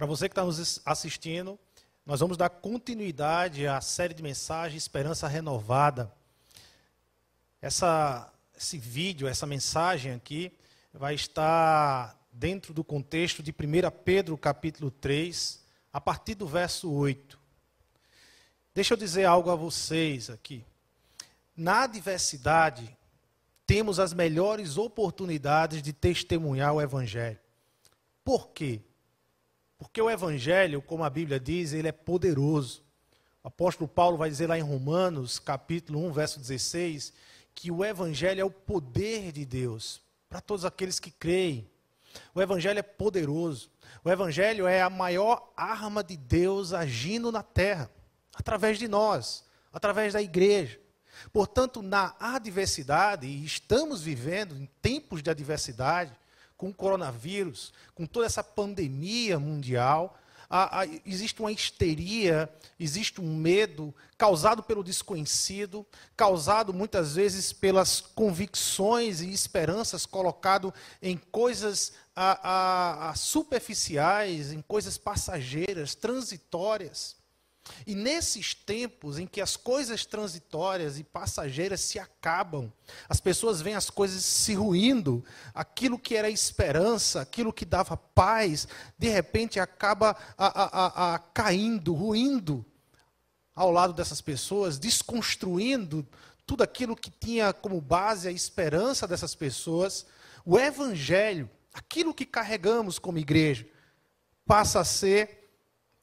[0.00, 1.58] Para você que está nos assistindo,
[2.06, 6.10] nós vamos dar continuidade à série de mensagens Esperança Renovada.
[7.60, 10.56] Essa, esse vídeo, essa mensagem aqui,
[10.90, 13.54] vai estar dentro do contexto de 1
[14.02, 17.38] Pedro capítulo 3, a partir do verso 8.
[18.74, 20.64] Deixa eu dizer algo a vocês aqui.
[21.54, 22.96] Na adversidade,
[23.66, 27.38] temos as melhores oportunidades de testemunhar o Evangelho.
[28.24, 28.80] Por quê?
[29.80, 32.82] Porque o Evangelho, como a Bíblia diz, ele é poderoso.
[33.42, 37.14] O apóstolo Paulo vai dizer lá em Romanos, capítulo 1, verso 16,
[37.54, 41.66] que o Evangelho é o poder de Deus para todos aqueles que creem.
[42.34, 43.70] O Evangelho é poderoso.
[44.04, 47.90] O Evangelho é a maior arma de Deus agindo na terra,
[48.34, 50.78] através de nós, através da igreja.
[51.32, 56.12] Portanto, na adversidade, e estamos vivendo em tempos de adversidade,
[56.60, 60.20] com o coronavírus, com toda essa pandemia mundial,
[60.50, 68.02] a, a, existe uma histeria, existe um medo causado pelo desconhecido, causado muitas vezes pelas
[68.02, 77.16] convicções e esperanças colocado em coisas a, superficiais, em coisas passageiras, transitórias.
[77.86, 82.72] E nesses tempos em que as coisas transitórias e passageiras se acabam,
[83.08, 88.68] as pessoas veem as coisas se ruindo, aquilo que era esperança, aquilo que dava paz,
[88.98, 92.64] de repente acaba a, a, a, caindo, ruindo
[93.54, 96.06] ao lado dessas pessoas, desconstruindo
[96.46, 100.06] tudo aquilo que tinha como base a esperança dessas pessoas.
[100.44, 103.66] O Evangelho, aquilo que carregamos como igreja,
[104.44, 105.39] passa a ser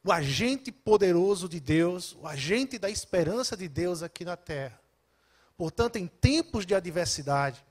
[0.08, 4.80] o agente poderoso de Deus, o agente da esperança de Deus aqui na terra.
[5.58, 7.62] Portanto, em tempos de adversidade,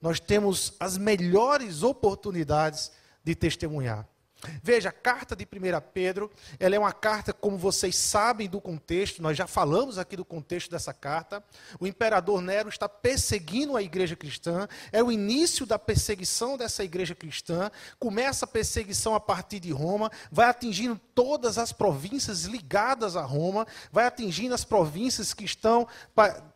[0.00, 2.90] nós temos as melhores oportunidades
[3.22, 4.08] de testemunhar.
[4.62, 5.48] Veja, a carta de 1
[5.92, 10.24] Pedro, ela é uma carta, como vocês sabem do contexto, nós já falamos aqui do
[10.24, 11.42] contexto dessa carta.
[11.78, 17.14] O imperador Nero está perseguindo a igreja cristã, é o início da perseguição dessa igreja
[17.14, 17.70] cristã.
[18.00, 23.66] Começa a perseguição a partir de Roma, vai atingindo todas as províncias ligadas a Roma,
[23.92, 25.86] vai atingindo as províncias que estão,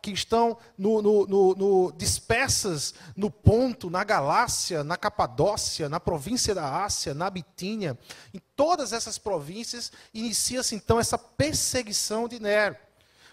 [0.01, 6.53] que estão no, no, no, no dispersas no Ponto, na Galácia, na Capadócia, na província
[6.53, 12.75] da Ásia, na Bitínia em todas essas províncias, inicia-se então essa perseguição de Nero.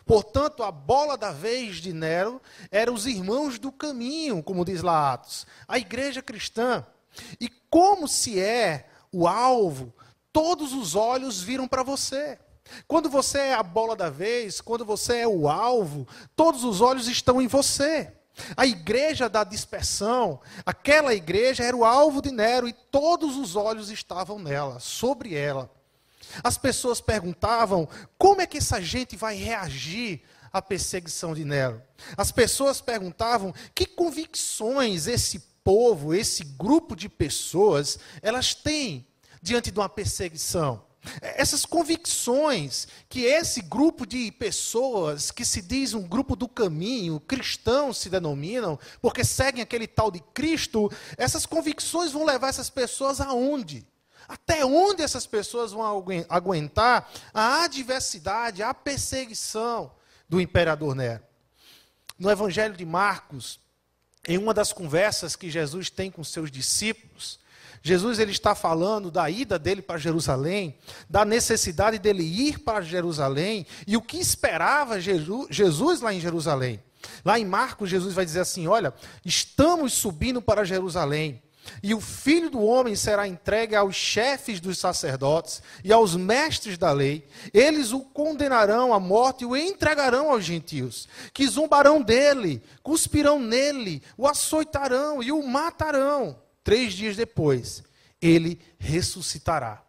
[0.06, 2.40] Portanto, a bola da vez de Nero
[2.70, 6.84] eram os irmãos do caminho, como diz lá Atos, a igreja cristã.
[7.40, 9.92] E como se é o alvo,
[10.32, 12.38] todos os olhos viram para você.
[12.86, 17.08] Quando você é a bola da vez, quando você é o alvo, todos os olhos
[17.08, 18.12] estão em você.
[18.56, 23.90] A igreja da dispersão, aquela igreja era o alvo de Nero e todos os olhos
[23.90, 25.70] estavam nela, sobre ela.
[26.42, 31.82] As pessoas perguntavam como é que essa gente vai reagir à perseguição de Nero.
[32.16, 39.06] As pessoas perguntavam que convicções esse povo, esse grupo de pessoas, elas têm
[39.40, 40.83] diante de uma perseguição.
[41.20, 47.98] Essas convicções que esse grupo de pessoas, que se diz um grupo do caminho, cristãos
[47.98, 53.86] se denominam, porque seguem aquele tal de Cristo, essas convicções vão levar essas pessoas aonde?
[54.26, 55.82] Até onde essas pessoas vão
[56.28, 59.92] aguentar a adversidade, a perseguição
[60.28, 61.22] do imperador Nero?
[62.18, 63.60] No Evangelho de Marcos,
[64.26, 67.38] em uma das conversas que Jesus tem com seus discípulos,
[67.86, 70.74] Jesus ele está falando da ida dele para Jerusalém,
[71.08, 76.82] da necessidade dele ir para Jerusalém e o que esperava Jesus lá em Jerusalém.
[77.22, 81.42] Lá em Marcos, Jesus vai dizer assim: Olha, estamos subindo para Jerusalém.
[81.82, 86.90] E o filho do homem será entregue aos chefes dos sacerdotes e aos mestres da
[86.90, 87.28] lei.
[87.52, 94.02] Eles o condenarão à morte e o entregarão aos gentios, que zombarão dele, cuspirão nele,
[94.16, 97.84] o açoitarão e o matarão três dias depois,
[98.20, 99.84] ele ressuscitará.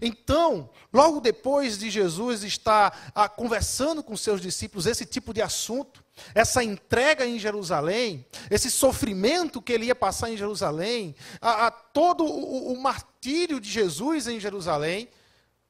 [0.00, 6.04] Então, logo depois de Jesus estar ah, conversando com seus discípulos esse tipo de assunto,
[6.34, 12.24] essa entrega em Jerusalém, esse sofrimento que ele ia passar em Jerusalém, a, a todo
[12.24, 15.08] o, o martírio de Jesus em Jerusalém,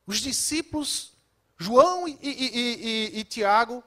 [0.07, 1.13] os discípulos,
[1.59, 3.83] João e, e, e, e Tiago,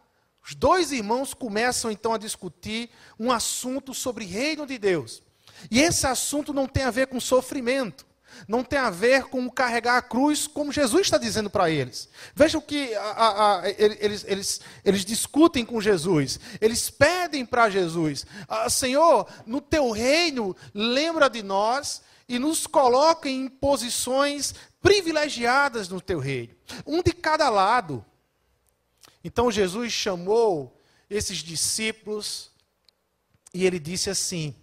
[0.48, 5.22] os dois irmãos começam então a discutir um assunto sobre reino de Deus.
[5.70, 8.06] E esse assunto não tem a ver com sofrimento,
[8.48, 12.10] não tem a ver com carregar a cruz, como Jesus está dizendo para eles.
[12.36, 16.40] Veja o que a, a, a, eles, eles, eles discutem com Jesus.
[16.60, 23.30] Eles pedem para Jesus: ah, Senhor, no teu reino, lembra de nós e nos coloca
[23.30, 26.54] em posições privilegiadas no teu reino,
[26.86, 28.06] um de cada lado.
[29.24, 30.80] Então Jesus chamou
[31.10, 32.52] esses discípulos
[33.54, 34.56] e ele disse assim: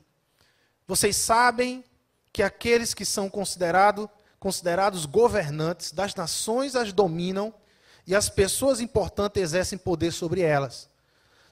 [0.93, 1.83] Vocês sabem
[2.31, 7.55] que aqueles que são considerado, considerados governantes das nações as dominam
[8.06, 10.91] e as pessoas importantes exercem poder sobre elas.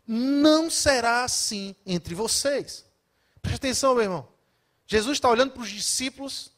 [0.06, 2.84] Não será assim entre vocês.
[3.40, 4.28] Preste atenção, meu irmão.
[4.86, 6.52] Jesus está olhando para os discípulos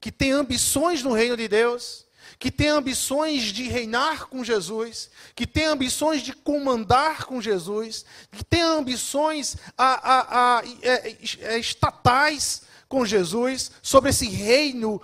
[0.00, 2.06] que têm ambições no reino de Deus,
[2.38, 8.44] que têm ambições de reinar com Jesus, que têm ambições de comandar com Jesus, que
[8.44, 15.00] têm ambições a, a, a, a é, é, estatais com Jesus, sobre esse reino,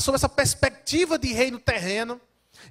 [0.00, 2.20] sobre essa perspectiva de reino terreno.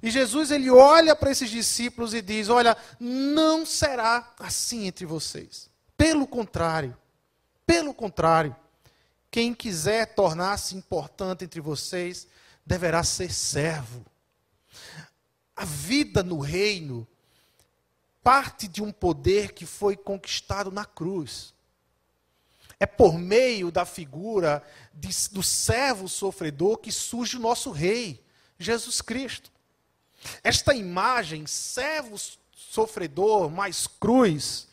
[0.02, 5.68] E Jesus ele olha para esses discípulos e diz: Olha, não será assim entre vocês.
[5.96, 6.96] Pelo contrário,
[7.66, 8.54] pelo contrário,
[9.30, 12.26] quem quiser tornar-se importante entre vocês
[12.66, 14.04] deverá ser servo.
[15.54, 17.06] A vida no reino
[18.22, 21.54] parte de um poder que foi conquistado na cruz.
[22.80, 28.22] É por meio da figura de, do servo sofredor que surge o nosso rei,
[28.58, 29.50] Jesus Cristo.
[30.42, 32.16] Esta imagem, servo
[32.52, 34.65] sofredor mais cruz,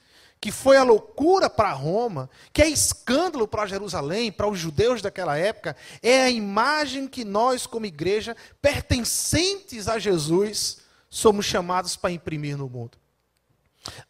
[0.43, 5.37] que foi a loucura para Roma, que é escândalo para Jerusalém, para os judeus daquela
[5.37, 10.79] época, é a imagem que nós, como igreja, pertencentes a Jesus,
[11.09, 12.97] somos chamados para imprimir no mundo.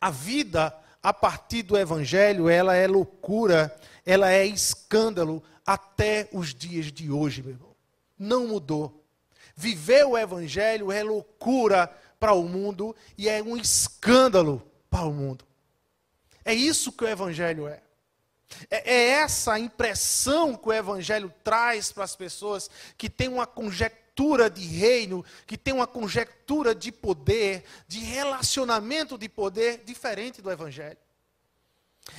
[0.02, 3.72] A vida a partir do evangelho, ela é loucura,
[4.04, 7.76] ela é escândalo até os dias de hoje, meu irmão.
[8.18, 9.06] Não mudou.
[9.56, 15.46] Viver o evangelho é loucura para o mundo e é um escândalo para o mundo.
[16.45, 17.81] É isso que o Evangelho é.
[18.69, 24.50] É, é essa impressão que o Evangelho traz para as pessoas que tem uma conjectura
[24.50, 30.98] de reino, que tem uma conjectura de poder, de relacionamento de poder diferente do Evangelho.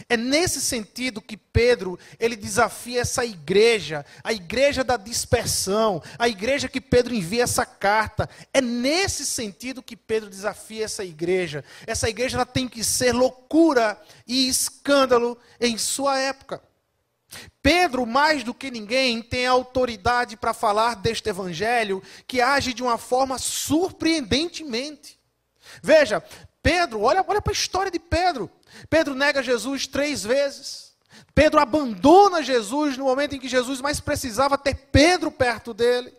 [0.08, 6.68] É nesse sentido que Pedro, ele desafia essa igreja, a igreja da dispersão, a igreja
[6.68, 8.28] que Pedro envia essa carta.
[8.52, 11.62] É nesse sentido que Pedro desafia essa igreja.
[11.86, 16.62] Essa igreja ela tem que ser loucura e escândalo em sua época.
[17.62, 22.98] Pedro, mais do que ninguém, tem autoridade para falar deste evangelho que age de uma
[22.98, 25.18] forma surpreendentemente.
[25.82, 26.22] Veja,
[26.62, 28.50] Pedro, olha, olha para a história de Pedro.
[28.88, 30.94] Pedro nega Jesus três vezes.
[31.34, 36.12] Pedro abandona Jesus no momento em que Jesus mais precisava ter Pedro perto dele.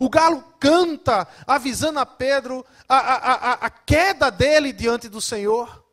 [0.00, 5.84] O galo canta, avisando a Pedro a, a, a, a queda dele diante do Senhor.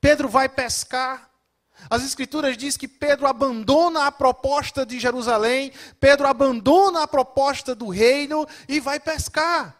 [0.00, 1.30] Pedro vai pescar.
[1.88, 7.88] As Escrituras diz que Pedro abandona a proposta de Jerusalém, Pedro abandona a proposta do
[7.88, 9.76] reino e vai pescar.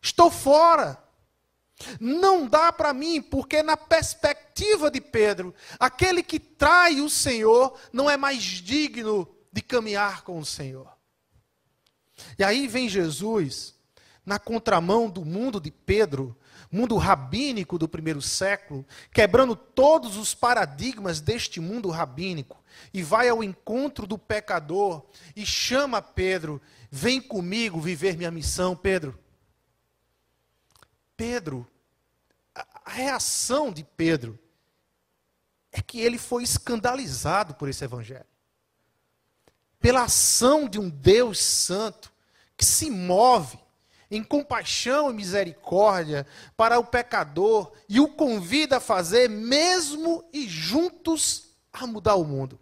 [0.00, 1.02] Estou fora.
[2.00, 8.10] Não dá para mim, porque na perspectiva de Pedro, aquele que trai o Senhor não
[8.10, 10.92] é mais digno de caminhar com o Senhor.
[12.38, 13.76] E aí vem Jesus,
[14.26, 16.36] na contramão do mundo de Pedro,
[16.70, 23.42] mundo rabínico do primeiro século, quebrando todos os paradigmas deste mundo rabínico, e vai ao
[23.42, 26.60] encontro do pecador e chama Pedro:
[26.90, 29.18] vem comigo viver minha missão, Pedro.
[31.16, 31.66] Pedro,
[32.88, 34.38] a reação de Pedro
[35.70, 38.24] é que ele foi escandalizado por esse evangelho.
[39.78, 42.10] Pela ação de um Deus santo
[42.56, 43.58] que se move
[44.10, 46.26] em compaixão e misericórdia
[46.56, 52.58] para o pecador e o convida a fazer, mesmo e juntos, a mudar o mundo.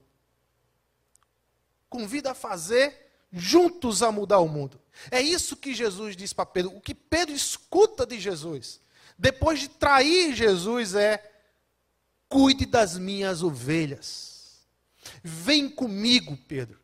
[1.88, 4.80] Convida a fazer juntos a mudar o mundo.
[5.08, 6.76] É isso que Jesus diz para Pedro.
[6.76, 8.80] O que Pedro escuta de Jesus,
[9.18, 11.22] depois de trair Jesus, é:
[12.28, 14.66] cuide das minhas ovelhas.
[15.22, 16.78] Vem comigo, Pedro.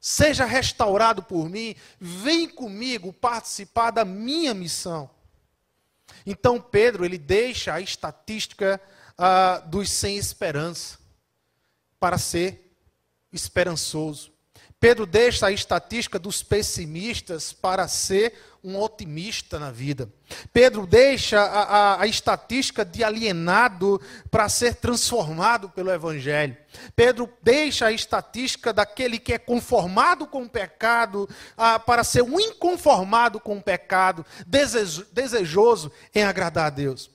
[0.00, 1.74] Seja restaurado por mim.
[1.98, 5.08] Vem comigo participar da minha missão.
[6.26, 8.80] Então Pedro ele deixa a estatística
[9.18, 10.98] uh, dos sem esperança
[11.98, 12.76] para ser
[13.32, 14.33] esperançoso.
[14.84, 20.12] Pedro deixa a estatística dos pessimistas para ser um otimista na vida.
[20.52, 23.98] Pedro deixa a, a, a estatística de alienado
[24.30, 26.54] para ser transformado pelo Evangelho.
[26.94, 31.26] Pedro deixa a estatística daquele que é conformado com o pecado
[31.56, 37.10] a, para ser um inconformado com o pecado, desejo, desejoso em agradar a Deus.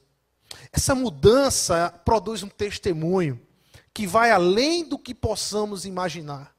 [0.73, 3.39] Essa mudança produz um testemunho
[3.93, 6.57] que vai além do que possamos imaginar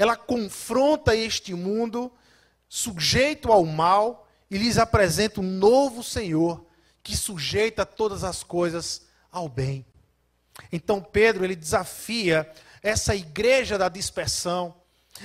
[0.00, 2.10] ela confronta este mundo
[2.66, 6.64] sujeito ao mal, e lhes apresenta um novo Senhor
[7.02, 9.84] que sujeita todas as coisas ao bem.
[10.72, 12.50] Então Pedro ele desafia
[12.82, 14.74] essa igreja da dispersão,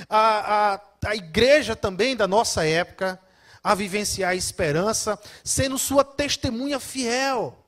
[0.09, 3.17] a, a, a igreja também da nossa época,
[3.63, 7.64] a vivenciar a esperança, sendo sua testemunha fiel.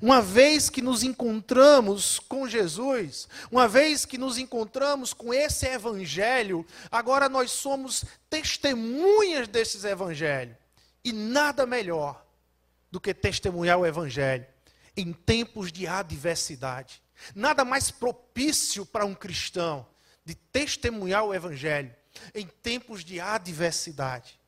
[0.00, 6.64] Uma vez que nos encontramos com Jesus, uma vez que nos encontramos com esse evangelho,
[6.90, 10.56] agora nós somos testemunhas desses evangelhos.
[11.04, 12.24] E nada melhor
[12.90, 14.46] do que testemunhar o evangelho
[14.96, 17.02] em tempos de adversidade.
[17.34, 19.86] Nada mais propício para um cristão
[20.24, 21.94] de testemunhar o evangelho
[22.34, 24.38] em tempos de adversidade.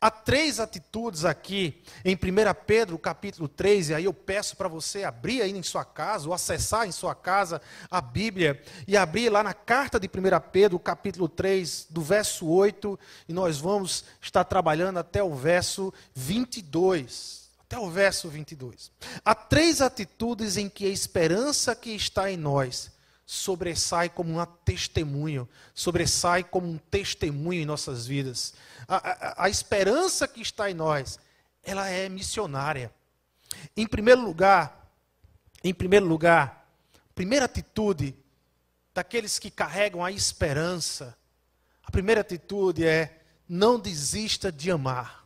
[0.00, 2.18] Há três atitudes aqui em 1
[2.66, 6.34] Pedro capítulo 3, e aí eu peço para você abrir aí em sua casa, ou
[6.34, 7.60] acessar em sua casa
[7.90, 12.98] a Bíblia, e abrir lá na carta de 1 Pedro, capítulo 3, do verso 8,
[13.28, 17.40] e nós vamos estar trabalhando até o verso 22.
[17.60, 18.90] Até o verso 22.
[19.24, 22.90] Há três atitudes em que a esperança que está em nós
[23.30, 28.54] sobressai como um testemunho, sobressai como um testemunho em nossas vidas.
[28.88, 31.16] A, a, a, esperança que está em nós,
[31.62, 32.92] ela é missionária.
[33.76, 34.92] Em primeiro lugar,
[35.62, 36.68] em primeiro lugar,
[37.14, 38.16] primeira atitude
[38.92, 41.16] daqueles que carregam a esperança,
[41.84, 45.19] a primeira atitude é não desista de amar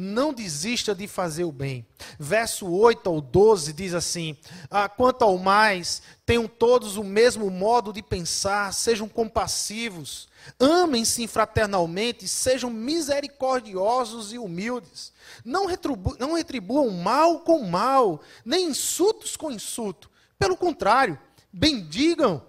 [0.00, 1.84] não desista de fazer o bem.
[2.20, 4.36] Verso 8 ao 12 diz assim:
[4.70, 10.28] ah, Quanto ao mais, tenham todos o mesmo modo de pensar, sejam compassivos,
[10.60, 15.12] amem-se fraternalmente, sejam misericordiosos e humildes.
[15.44, 20.08] Não, retribu não retribuam mal com mal, nem insultos com insulto.
[20.38, 21.18] Pelo contrário,
[21.52, 22.40] bendigam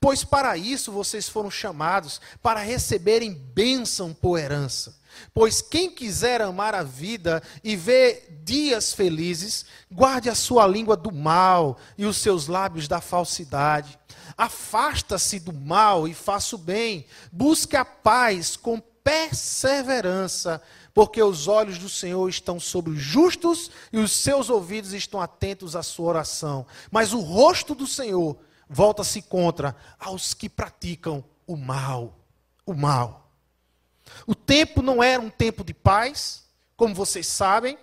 [0.00, 4.94] pois para isso vocês foram chamados, para receberem bênção por herança.
[5.34, 11.12] Pois quem quiser amar a vida e ver dias felizes, guarde a sua língua do
[11.12, 13.98] mal e os seus lábios da falsidade.
[14.36, 17.06] Afasta-se do mal e faça o bem.
[17.30, 20.62] Busque a paz com perseverança,
[20.94, 25.74] porque os olhos do Senhor estão sobre os justos e os seus ouvidos estão atentos
[25.74, 26.66] à sua oração.
[26.90, 28.36] Mas o rosto do Senhor
[28.68, 32.18] volta-se contra aos que praticam o mal.
[32.64, 33.21] O mal.
[34.26, 36.44] O tempo não era um tempo de paz,
[36.76, 37.78] como vocês sabem.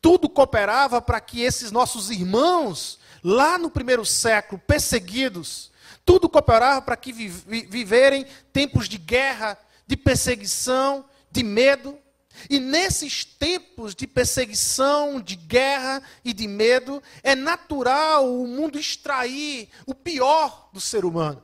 [0.00, 5.70] Tudo cooperava para que esses nossos irmãos, lá no primeiro século, perseguidos,
[6.04, 11.98] tudo cooperava para que vi viverem tempos de guerra, de perseguição, de medo.
[12.48, 19.68] E nesses tempos de perseguição, de guerra e de medo, é natural o mundo extrair
[19.86, 21.42] o pior do ser humano.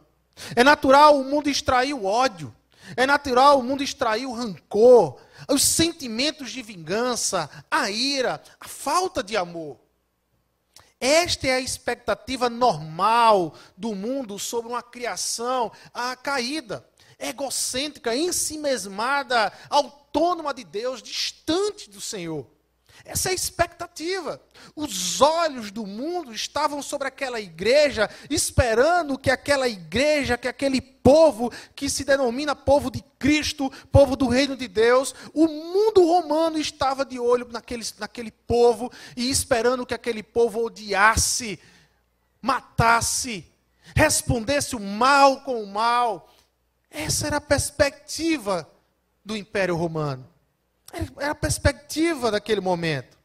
[0.56, 2.54] É natural o mundo extrair o ódio.
[2.96, 9.22] É natural o mundo extrair o rancor, os sentimentos de vingança, a ira, a falta
[9.22, 9.78] de amor.
[11.00, 16.84] Esta é a expectativa normal do mundo sobre uma criação a caída,
[17.18, 22.57] egocêntrica, ensimesmada, autônoma de Deus, distante do Senhor.
[23.04, 24.40] Essa é a expectativa.
[24.74, 31.50] Os olhos do mundo estavam sobre aquela igreja, esperando que aquela igreja, que aquele povo
[31.74, 37.04] que se denomina povo de Cristo, povo do reino de Deus, o mundo romano estava
[37.04, 41.58] de olho naquele, naquele povo e esperando que aquele povo odiasse,
[42.42, 43.50] matasse,
[43.94, 46.32] respondesse o mal com o mal.
[46.90, 48.70] Essa era a perspectiva
[49.24, 50.26] do Império Romano.
[50.92, 53.18] Era a perspectiva daquele momento.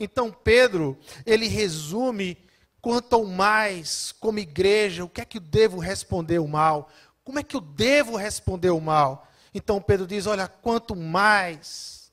[0.00, 2.38] Então Pedro, ele resume
[2.80, 6.88] quanto ao mais, como igreja, o que é que eu devo responder o mal?
[7.24, 9.28] Como é que eu devo responder o mal?
[9.52, 12.10] Então Pedro diz: olha, quanto mais,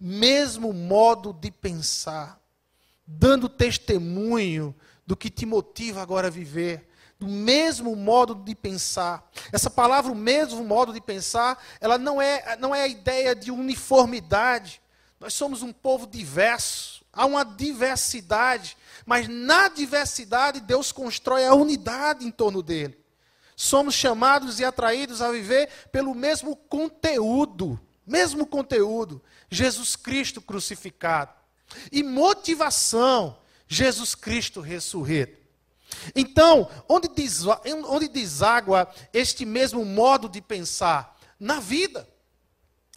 [0.00, 2.40] mesmo modo de pensar,
[3.06, 4.74] dando testemunho
[5.06, 6.88] do que te motiva agora a viver,
[7.22, 9.30] do mesmo modo de pensar.
[9.52, 13.48] Essa palavra, o mesmo modo de pensar, ela não é, não é a ideia de
[13.52, 14.82] uniformidade.
[15.20, 18.76] Nós somos um povo diverso, há uma diversidade,
[19.06, 22.98] mas na diversidade Deus constrói a unidade em torno dele.
[23.54, 31.30] Somos chamados e atraídos a viver pelo mesmo conteúdo, mesmo conteúdo, Jesus Cristo crucificado.
[31.92, 33.38] E motivação,
[33.68, 35.41] Jesus Cristo ressurreto.
[36.14, 37.08] Então, onde,
[37.86, 41.16] onde deságua este mesmo modo de pensar?
[41.38, 42.08] Na vida.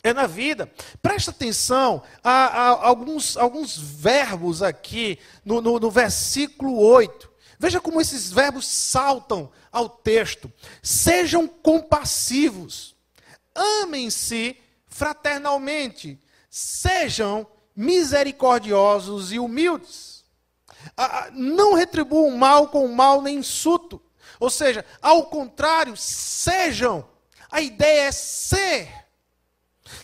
[0.03, 0.71] É na vida.
[1.01, 7.31] Presta atenção a, a alguns, alguns verbos aqui no, no, no versículo 8.
[7.57, 10.51] Veja como esses verbos saltam ao texto.
[10.83, 12.95] Sejam compassivos,
[13.55, 14.57] amem-se
[14.87, 16.19] fraternalmente,
[16.51, 20.14] sejam misericordiosos e humildes.
[21.33, 24.01] Não retribuam mal com mal nem insulto.
[24.39, 27.07] Ou seja, ao contrário, sejam.
[27.49, 29.05] A ideia é ser.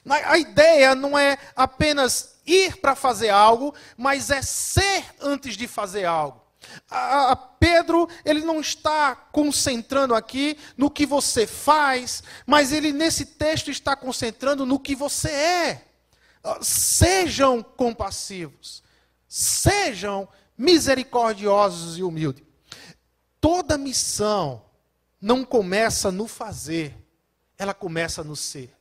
[0.10, 6.06] A ideia não é apenas ir para fazer algo, mas é ser antes de fazer
[6.06, 6.42] algo.
[6.90, 13.72] A, Pedro, ele não está concentrando aqui no que você faz, mas ele nesse texto
[13.72, 15.86] está concentrando no que você é.
[16.44, 18.84] Ah, sejam compassivos,
[19.28, 20.28] sejam
[20.62, 22.46] misericordiosos e humildes.
[23.40, 24.64] Toda missão
[25.20, 26.96] não começa no fazer,
[27.58, 28.72] ela começa no ser.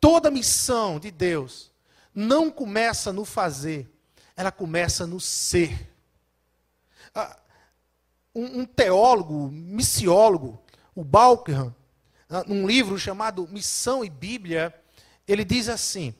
[0.00, 1.70] Toda missão de Deus
[2.12, 3.88] não começa no fazer,
[4.34, 5.88] ela começa no ser.
[7.14, 7.38] Ah,
[8.34, 10.60] um, teólogo, missiólogo,
[10.96, 11.72] o Balkham,
[12.28, 14.74] ah, num livro chamado Missão e Bíblia,
[15.28, 16.12] ele diz assim: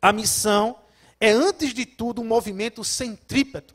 [0.00, 0.78] a missão
[1.24, 3.74] é, antes de tudo, um movimento centrípeto.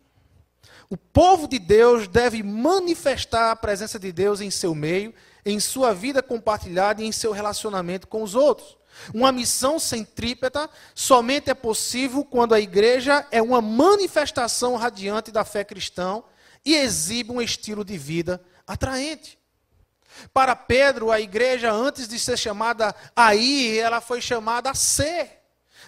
[0.87, 5.11] O povo de Deus deve manifestar a presença de Deus em seu meio,
[5.43, 8.77] em sua vida compartilhada e em seu relacionamento com os outros.
[9.11, 15.63] Uma missão centrípeta somente é possível quando a igreja é uma manifestação radiante da fé
[15.63, 16.21] cristã
[16.63, 19.39] e exibe um estilo de vida atraente.
[20.31, 25.38] Para Pedro, a igreja, antes de ser chamada a ir, ela foi chamada a ser.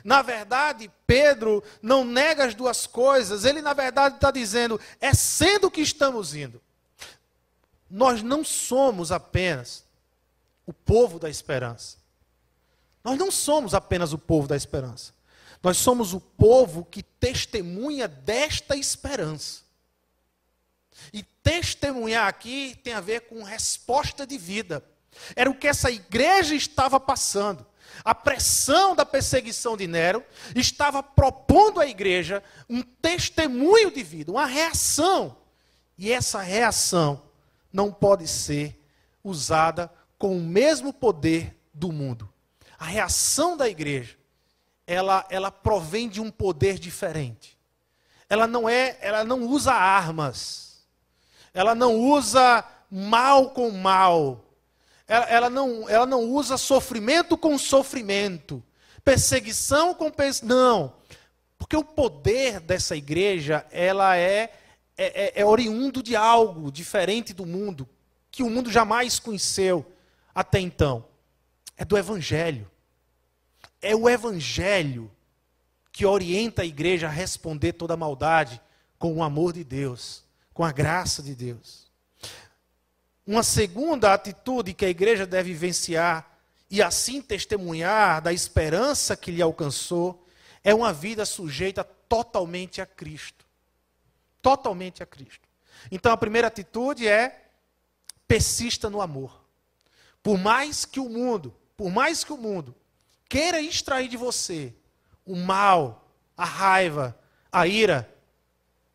[0.03, 5.69] Na verdade, Pedro não nega as duas coisas, ele, na verdade, está dizendo: é sendo
[5.69, 6.61] que estamos indo.
[7.89, 9.83] Nós não somos apenas
[10.65, 11.97] o povo da esperança.
[13.03, 15.13] Nós não somos apenas o povo da esperança.
[15.61, 19.61] Nós somos o povo que testemunha desta esperança.
[21.11, 24.83] E testemunhar aqui tem a ver com resposta de vida.
[25.35, 27.65] Era o que essa igreja estava passando.
[28.03, 30.23] A pressão da perseguição de Nero
[30.55, 35.37] estava propondo à igreja um testemunho de vida, uma reação.
[35.97, 37.21] E essa reação
[37.71, 38.79] não pode ser
[39.23, 42.31] usada com o mesmo poder do mundo
[42.81, 44.17] a reação da igreja,
[44.87, 47.55] ela, ela provém de um poder diferente.
[48.27, 50.83] Ela não é, ela não usa armas.
[51.53, 54.43] Ela não usa mal com mal.
[55.11, 58.63] Ela, ela, não, ela não usa sofrimento com sofrimento.
[59.03, 60.47] Perseguição com perseguição.
[60.47, 60.93] Não.
[61.57, 64.53] Porque o poder dessa igreja, ela é,
[64.97, 67.89] é, é, é oriundo de algo diferente do mundo,
[68.31, 69.85] que o mundo jamais conheceu
[70.33, 71.03] até então.
[71.75, 72.71] É do Evangelho.
[73.81, 75.11] É o Evangelho
[75.91, 78.61] que orienta a igreja a responder toda a maldade
[78.97, 81.90] com o amor de Deus, com a graça de Deus.
[83.25, 86.29] Uma segunda atitude que a igreja deve vivenciar
[86.69, 90.25] e assim testemunhar da esperança que lhe alcançou
[90.63, 93.45] é uma vida sujeita totalmente a Cristo.
[94.41, 95.47] Totalmente a Cristo.
[95.91, 97.45] Então a primeira atitude é
[98.27, 99.43] persista no amor.
[100.23, 102.75] Por mais que o mundo, por mais que o mundo
[103.27, 104.73] queira extrair de você
[105.25, 107.17] o mal, a raiva,
[107.51, 108.09] a ira,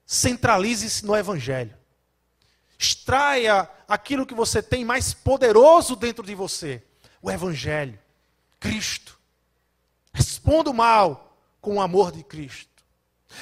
[0.04, 1.76] centralize-se no Evangelho.
[2.78, 6.82] Extraia aquilo que você tem mais poderoso dentro de você,
[7.22, 7.98] o Evangelho,
[8.60, 9.18] Cristo.
[10.12, 12.84] Responda o mal com o amor de Cristo.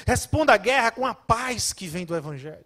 [0.07, 2.64] Responda a guerra com a paz que vem do Evangelho.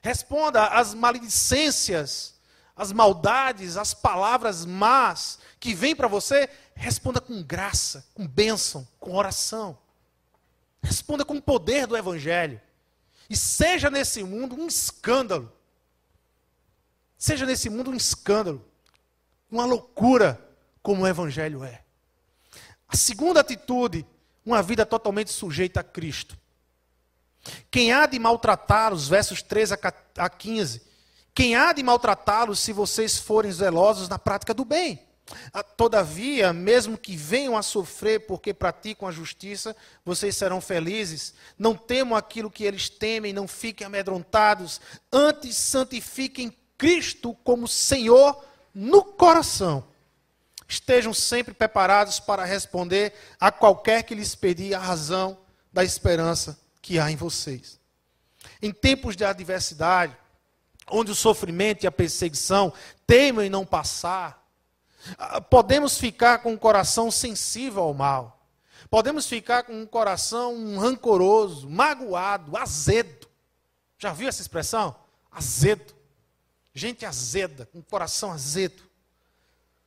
[0.00, 2.38] Responda às maledicências
[2.78, 9.16] as maldades, as palavras más que vêm para você, responda com graça, com bênção, com
[9.16, 9.76] oração.
[10.80, 12.60] Responda com o poder do Evangelho.
[13.28, 15.52] E seja nesse mundo um escândalo.
[17.16, 18.64] Seja nesse mundo um escândalo.
[19.50, 20.40] Uma loucura,
[20.82, 21.82] como o Evangelho é.
[22.88, 24.06] A segunda atitude,
[24.44, 26.38] uma vida totalmente sujeita a Cristo.
[27.70, 29.74] Quem há de maltratar, os versos 13
[30.16, 30.82] a 15,
[31.34, 35.07] quem há de maltratá-los se vocês forem zelosos na prática do bem?
[35.52, 41.34] Ah, todavia, mesmo que venham a sofrer porque praticam a justiça, vocês serão felizes.
[41.58, 44.80] Não temam aquilo que eles temem, não fiquem amedrontados.
[45.12, 48.42] Antes, santifiquem Cristo como Senhor
[48.74, 49.84] no coração.
[50.66, 55.38] Estejam sempre preparados para responder a qualquer que lhes pedir a razão
[55.72, 57.78] da esperança que há em vocês.
[58.60, 60.16] Em tempos de adversidade,
[60.90, 62.72] onde o sofrimento e a perseguição
[63.06, 64.46] teimam em não passar.
[65.16, 68.38] Ah, podemos ficar com um coração sensível ao mal.
[68.90, 73.28] Podemos ficar com um coração rancoroso, magoado, azedo.
[73.98, 74.94] Já viu essa expressão?
[75.30, 75.94] Azedo.
[76.74, 78.82] Gente azeda, com um coração azedo.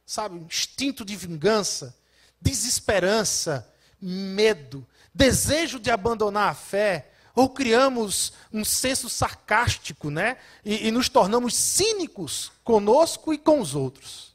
[0.05, 1.95] sabe, instinto de vingança,
[2.39, 10.37] desesperança, medo, desejo de abandonar a fé, ou criamos um senso sarcástico, né?
[10.65, 14.30] E, e nos tornamos cínicos conosco e com os outros.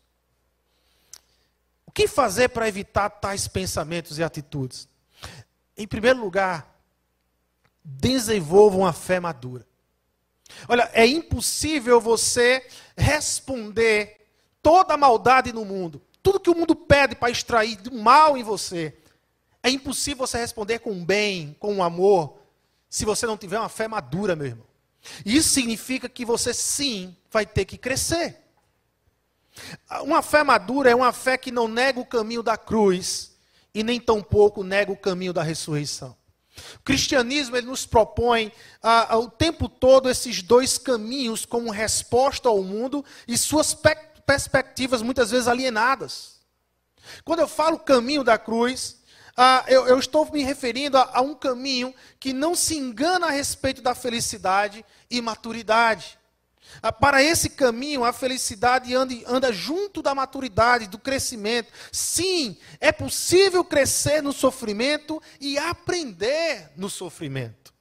[1.96, 4.86] Que fazer para evitar tais pensamentos e atitudes?
[5.74, 6.78] Em primeiro lugar,
[7.82, 9.66] desenvolvam a fé madura.
[10.68, 14.28] Olha, é impossível você responder
[14.62, 18.42] toda a maldade no mundo, tudo que o mundo pede para extrair do mal em
[18.42, 18.94] você.
[19.62, 22.36] É impossível você responder com bem, com amor,
[22.90, 24.66] se você não tiver uma fé madura, meu irmão.
[25.24, 28.45] Isso significa que você sim vai ter que crescer.
[30.02, 33.32] Uma fé madura é uma fé que não nega o caminho da cruz
[33.74, 36.16] e nem tampouco nega o caminho da ressurreição.
[36.76, 38.50] O cristianismo ele nos propõe
[38.82, 43.76] ah, o tempo todo esses dois caminhos como resposta ao mundo e suas
[44.26, 46.40] perspectivas muitas vezes alienadas.
[47.24, 48.96] Quando eu falo caminho da cruz,
[49.36, 53.30] ah, eu, eu, estou me referindo a, a, um caminho que não se engana a
[53.30, 56.18] respeito da felicidade e maturidade.
[56.82, 61.72] Ah, para esse caminho, a felicidade anda, anda junto da maturidade, do crescimento.
[61.90, 67.74] Sim, é possível crescer no sofrimento e aprender no sofrimento.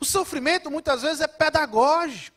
[0.00, 2.36] O sofrimento muitas vezes é pedagógico.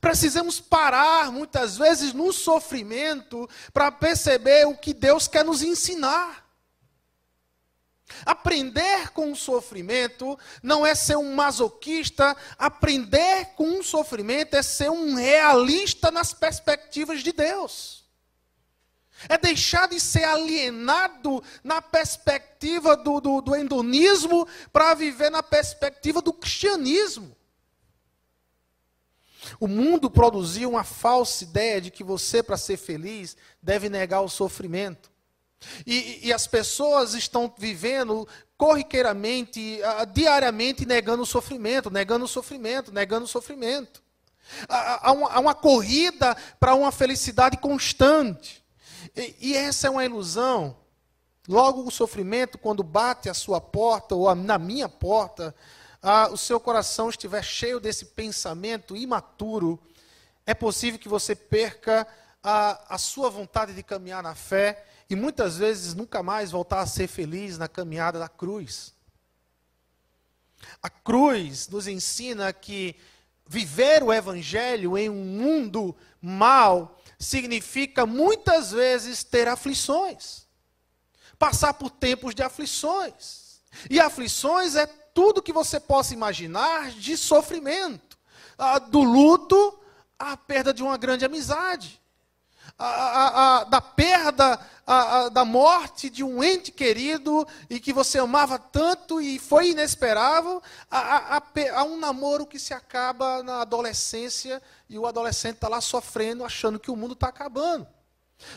[0.00, 6.39] Precisamos parar muitas vezes no sofrimento para perceber o que Deus quer nos ensinar.
[8.24, 14.90] Aprender com o sofrimento não é ser um masoquista, aprender com o sofrimento é ser
[14.90, 18.04] um realista nas perspectivas de Deus.
[19.28, 26.22] É deixar de ser alienado na perspectiva do, do, do endonismo para viver na perspectiva
[26.22, 27.36] do cristianismo.
[29.58, 34.28] O mundo produziu uma falsa ideia de que você, para ser feliz, deve negar o
[34.28, 35.09] sofrimento.
[35.86, 39.80] E, e as pessoas estão vivendo corriqueiramente,
[40.12, 44.02] diariamente, negando o sofrimento, negando o sofrimento, negando o sofrimento.
[44.68, 48.64] Há uma, há uma corrida para uma felicidade constante.
[49.16, 50.76] E, e essa é uma ilusão.
[51.48, 55.54] Logo, o sofrimento, quando bate à sua porta ou na minha porta,
[56.02, 59.78] ah, o seu coração estiver cheio desse pensamento imaturo,
[60.46, 62.06] é possível que você perca
[62.42, 66.86] a, a sua vontade de caminhar na fé e muitas vezes nunca mais voltar a
[66.86, 68.94] ser feliz na caminhada da cruz.
[70.80, 72.94] A cruz nos ensina que
[73.44, 80.46] viver o evangelho em um mundo mal significa muitas vezes ter aflições.
[81.36, 83.60] Passar por tempos de aflições.
[83.90, 88.16] E aflições é tudo que você possa imaginar de sofrimento.
[88.56, 89.80] Ah, do luto
[90.16, 91.99] à perda de uma grande amizade
[92.80, 94.58] a, a, a, da perda,
[95.32, 101.40] da morte de um ente querido e que você amava tanto e foi inesperável, a,
[101.84, 106.90] um namoro que se acaba na adolescência e o adolescente está lá sofrendo, achando que
[106.90, 107.86] o mundo está acabando.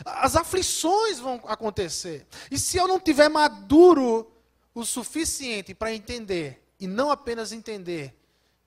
[0.04, 2.26] As aflições vão acontecer.
[2.50, 4.32] E se eu não tiver maduro
[4.74, 8.18] o suficiente para entender, e não apenas entender,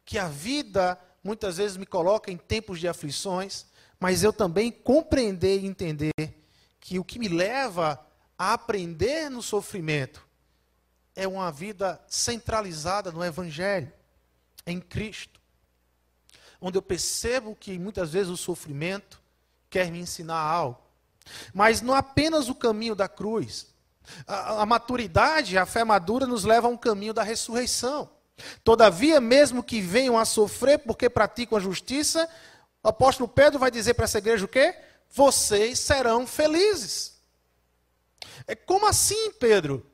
[0.05, 3.65] que a vida muitas vezes me coloca em tempos de aflições,
[3.99, 6.13] mas eu também compreender e entender
[6.79, 7.99] que o que me leva
[8.37, 10.25] a aprender no sofrimento
[11.15, 13.91] é uma vida centralizada no Evangelho,
[14.65, 15.41] em Cristo.
[16.61, 19.19] Onde eu percebo que muitas vezes o sofrimento
[19.69, 20.79] quer me ensinar algo.
[21.53, 23.67] Mas não apenas o caminho da cruz.
[24.25, 28.09] A, a maturidade, a fé madura, nos leva a um caminho da ressurreição.
[28.63, 32.29] Todavia, mesmo que venham a sofrer porque praticam a justiça,
[32.87, 34.73] o apóstolo Pedro vai dizer para essa igreja o quê?
[35.09, 37.21] Vocês serão felizes.
[38.47, 39.85] É como assim, Pedro?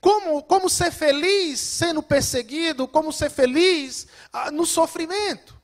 [0.00, 2.86] Como, como ser feliz sendo perseguido?
[2.86, 5.60] Como ser feliz ah, no sofrimento?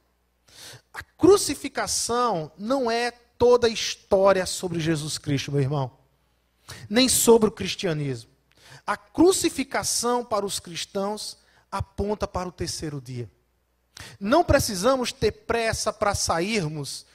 [0.93, 5.97] A crucificação não é toda a história sobre Jesus Cristo, meu irmão.
[6.91, 8.29] Nem sobre o cristianismo.
[8.85, 11.39] A crucificação para os cristãos
[11.71, 13.31] aponta para o terceiro dia.
[14.19, 17.07] Não precisamos ter pressa para sairmos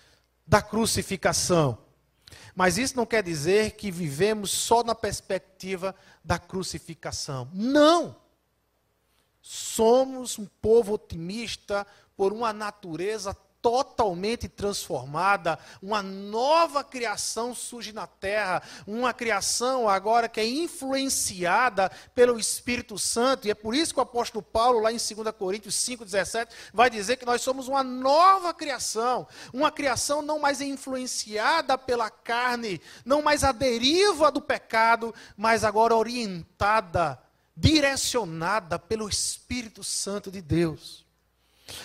[0.46, 1.78] da crucificação.
[2.56, 7.50] Mas isso não quer dizer que vivemos só na perspectiva da crucificação.
[7.54, 8.15] Não!
[9.41, 18.62] Somos um povo otimista por uma natureza totalmente transformada, uma nova criação surge na terra,
[18.88, 24.04] uma criação agora que é influenciada pelo Espírito Santo, e é por isso que o
[24.04, 29.28] apóstolo Paulo, lá em 2 Coríntios 5,17, vai dizer que nós somos uma nova criação,
[29.54, 35.95] uma criação não mais influenciada pela carne, não mais à deriva do pecado, mas agora
[35.95, 37.21] orientada,
[37.56, 41.06] direcionada pelo Espírito Santo de Deus.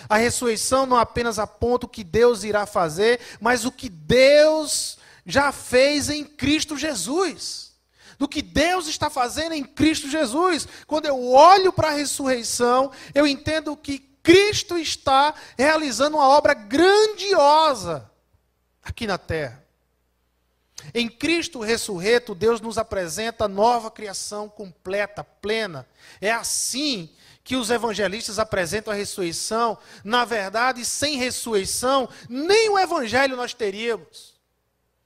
[0.09, 5.51] A ressurreição não apenas aponta o que Deus irá fazer, mas o que Deus já
[5.51, 7.73] fez em Cristo Jesus.
[8.17, 10.67] Do que Deus está fazendo em Cristo Jesus.
[10.87, 18.09] Quando eu olho para a ressurreição, eu entendo que Cristo está realizando uma obra grandiosa
[18.83, 19.63] aqui na terra.
[20.93, 25.87] Em Cristo ressurreto, Deus nos apresenta a nova criação completa, plena.
[26.21, 27.09] É assim
[27.47, 34.35] que os evangelistas apresentam a ressurreição, na verdade, sem ressurreição, nem o evangelho nós teríamos.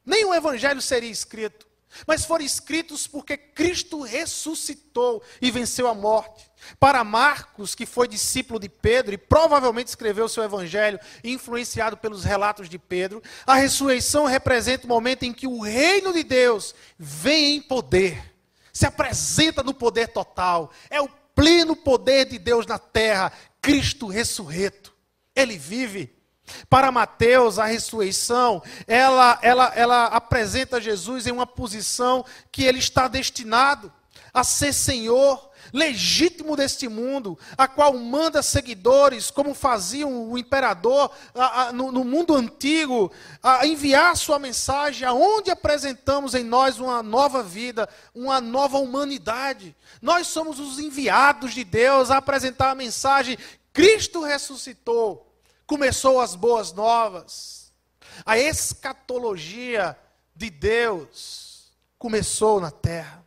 [0.04, 1.68] Nem o evangelho seria escrito.
[2.08, 6.50] Mas foram escritos porque Cristo ressuscitou e venceu a morte.
[6.80, 12.68] Para Marcos, que foi discípulo de Pedro e provavelmente escreveu seu evangelho influenciado pelos relatos
[12.68, 17.62] de Pedro, a ressurreição representa o momento em que o reino de Deus vem em
[17.62, 18.34] poder,
[18.74, 20.72] se apresenta no poder total.
[20.90, 24.94] É o pleno poder de Deus na terra, Cristo ressurreto.
[25.36, 26.16] Ele vive.
[26.70, 33.08] Para Mateus, a ressurreição, ela, ela, ela apresenta Jesus em uma posição que ele está
[33.08, 33.92] destinado
[34.32, 41.62] a ser Senhor, legítimo deste mundo, a qual manda seguidores, como faziam o imperador a,
[41.62, 47.42] a, no, no, mundo antigo, a enviar sua mensagem, aonde apresentamos em nós uma nova
[47.42, 49.76] vida, uma nova humanidade.
[50.02, 53.38] Nós somos os enviados de Deus a apresentar a mensagem:
[53.74, 55.34] Cristo ressuscitou,
[55.66, 57.72] começou as boas novas.
[58.26, 59.98] A escatologia
[60.36, 63.21] de Deus começou na terra.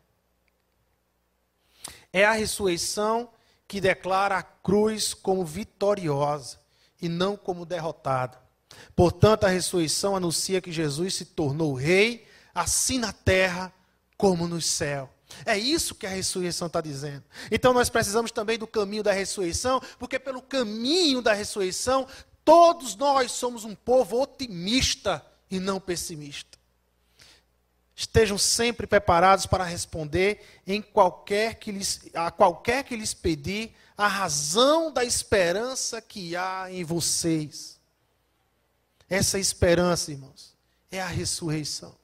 [2.14, 3.28] É a ressurreição
[3.66, 6.60] que declara a cruz como vitoriosa
[7.02, 8.38] e não como derrotada.
[8.94, 12.24] Portanto, a ressurreição anuncia que Jesus se tornou rei,
[12.54, 13.74] assim na terra
[14.16, 15.10] como no céu.
[15.44, 17.24] É isso que a ressurreição está dizendo.
[17.50, 22.06] Então nós precisamos também do caminho da ressurreição, porque pelo caminho da ressurreição,
[22.44, 26.56] todos nós somos um povo otimista e não pessimista.
[27.96, 34.08] Estejam sempre preparados para responder em qualquer que lhes, a qualquer que lhes pedir a
[34.08, 37.78] razão da esperança que há em vocês.
[39.08, 40.56] Essa esperança, irmãos,
[40.90, 41.94] é a ressurreição.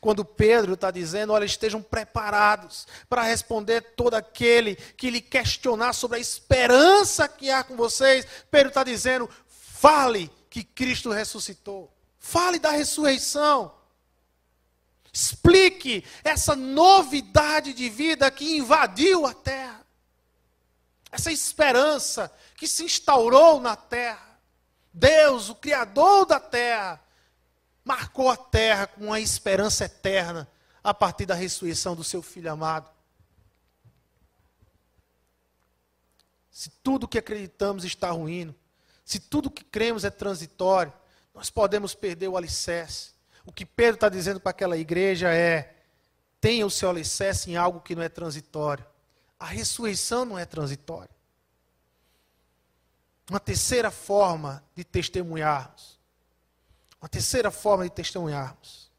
[0.00, 6.16] Quando Pedro está dizendo, olha, estejam preparados para responder todo aquele que lhe questionar sobre
[6.16, 11.92] a esperança que há com vocês, Pedro está dizendo, fale que Cristo ressuscitou.
[12.18, 13.74] Fale da ressurreição.
[15.14, 19.86] Explique essa novidade de vida que invadiu a terra.
[21.08, 24.40] Essa esperança que se instaurou na terra.
[24.92, 27.00] Deus, o Criador da terra,
[27.84, 30.50] marcou a terra com uma esperança eterna
[30.82, 32.90] a partir da ressurreição do seu Filho amado.
[36.50, 38.52] Se tudo que acreditamos está ruindo,
[39.04, 40.92] se tudo que cremos é transitório,
[41.32, 43.13] nós podemos perder o alicerce.
[43.44, 45.74] O que Pedro está dizendo para aquela igreja é:
[46.40, 48.84] tenha o seu alicerce em algo que não é transitório.
[49.38, 51.10] A ressurreição não é transitória.
[53.28, 55.98] Uma terceira forma de testemunharmos.
[57.00, 58.90] Uma terceira forma de testemunharmos.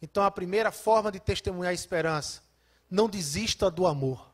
[0.00, 2.42] Então, a primeira forma de testemunhar a esperança.
[2.90, 4.30] Não desista do amor.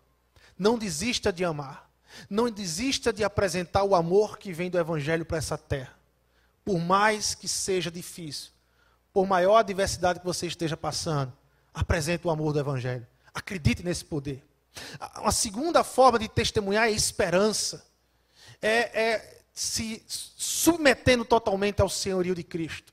[0.58, 1.88] Não desista de amar.
[2.28, 5.94] Não desista de apresentar o amor que vem do Evangelho para essa terra.
[6.64, 8.50] Por mais que seja difícil,
[9.12, 11.32] por maior adversidade que você esteja passando,
[11.74, 13.06] apresente o amor do Evangelho.
[13.34, 14.42] Acredite nesse poder.
[15.18, 17.84] Uma segunda forma de testemunhar é esperança.
[18.62, 22.92] É, é se submetendo totalmente ao senhorio de Cristo.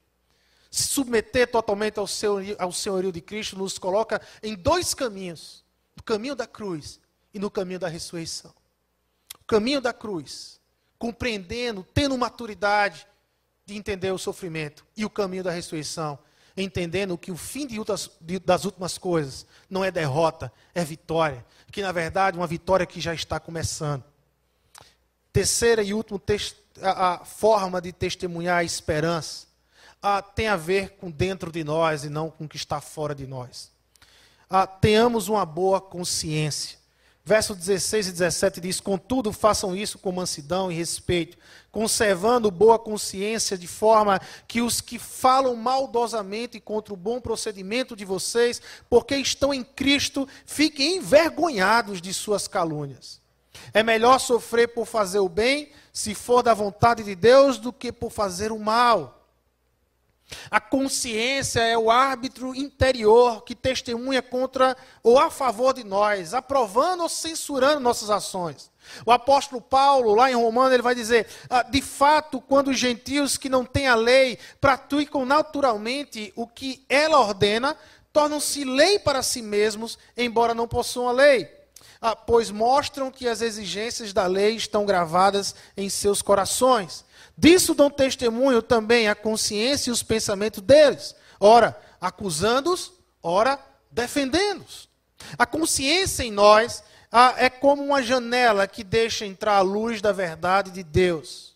[0.69, 5.63] Se submeter totalmente ao senhorio, ao senhorio de Cristo nos coloca em dois caminhos:
[5.95, 6.99] no caminho da cruz
[7.33, 8.53] e no caminho da ressurreição.
[9.39, 10.59] O caminho da cruz,
[10.99, 13.07] compreendendo, tendo maturidade,
[13.67, 16.17] de entender o sofrimento e o caminho da ressurreição,
[16.55, 21.45] entendendo que o fim de outras, de, das últimas coisas não é derrota, é vitória.
[21.69, 24.03] Que na verdade uma vitória que já está começando.
[25.33, 26.19] Terceira e última
[26.81, 29.47] a, a forma de testemunhar a esperança
[30.01, 33.13] a, tem a ver com dentro de nós e não com o que está fora
[33.13, 33.69] de nós.
[34.79, 36.79] Tenhamos uma boa consciência
[37.27, 41.37] Verso 16 e 17 diz: Contudo, façam isso com mansidão e respeito,
[41.73, 48.05] conservando boa consciência, de forma que os que falam maldosamente contra o bom procedimento de
[48.05, 53.19] vocês, porque estão em Cristo, fiquem envergonhados de suas calúnias.
[53.73, 57.91] É melhor sofrer por fazer o bem, se for da vontade de Deus, do que
[57.91, 59.16] por fazer o mal.
[60.51, 67.03] A consciência é o árbitro interior que testemunha contra ou a favor de nós, aprovando
[67.03, 68.69] ou censurando nossas ações.
[69.05, 73.37] O apóstolo Paulo, lá em Romano, ele vai dizer: ah, de fato, quando os gentios
[73.37, 77.77] que não têm a lei praticam naturalmente o que ela ordena,
[78.11, 81.49] tornam-se lei para si mesmos, embora não possuam a lei.
[82.01, 87.03] Ah, pois mostram que as exigências da lei estão gravadas em seus corações.
[87.37, 91.15] Disso dão testemunho também a consciência e os pensamentos deles.
[91.39, 93.59] Ora, acusando-os, ora,
[93.91, 94.89] defendendo-os.
[95.37, 96.83] A consciência em nós
[97.37, 101.55] é como uma janela que deixa entrar a luz da verdade de Deus.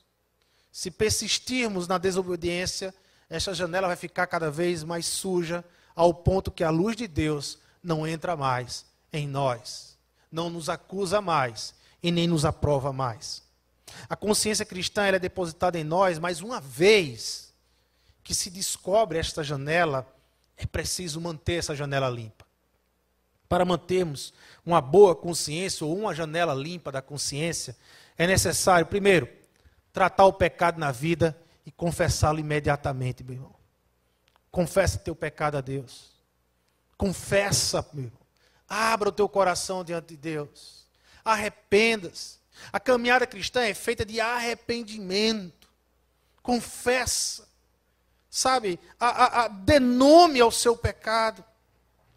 [0.71, 2.93] Se persistirmos na desobediência,
[3.29, 5.63] essa janela vai ficar cada vez mais suja,
[5.95, 9.97] ao ponto que a luz de Deus não entra mais em nós,
[10.31, 13.43] não nos acusa mais e nem nos aprova mais.
[14.09, 17.53] A consciência cristã é depositada em nós, mas uma vez
[18.23, 20.07] que se descobre esta janela,
[20.57, 22.45] é preciso manter essa janela limpa.
[23.49, 24.33] Para mantermos
[24.65, 27.75] uma boa consciência ou uma janela limpa da consciência,
[28.17, 29.27] é necessário, primeiro,
[29.91, 33.55] tratar o pecado na vida e confessá-lo imediatamente, meu irmão.
[34.51, 36.11] Confessa teu pecado a Deus.
[36.97, 38.21] Confessa, meu irmão.
[38.67, 40.87] Abra o teu coração diante de Deus.
[41.23, 42.40] Arrependas.
[42.71, 45.69] A caminhada cristã é feita de arrependimento.
[46.41, 47.47] Confessa.
[48.29, 48.79] Sabe?
[48.99, 51.43] A, a, a, dê nome ao seu pecado.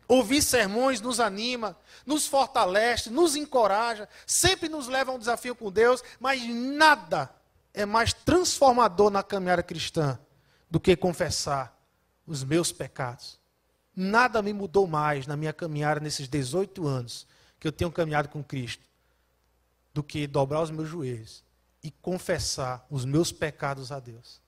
[0.07, 5.73] Ouvir sermões nos anima, nos fortalece, nos encoraja, sempre nos leva a um desafio com
[5.73, 7.31] Deus, mas nada
[7.73, 10.19] é mais transformador na caminhada cristã
[10.71, 11.75] do que confessar
[12.27, 13.41] os meus pecados.
[13.97, 17.27] Nada me mudou mais na minha caminhada nesses 18 anos
[17.59, 18.85] que eu tenho caminhado com Cristo
[19.95, 21.45] do que dobrar os meus joelhos
[21.83, 24.41] e confessar os meus pecados a Deus.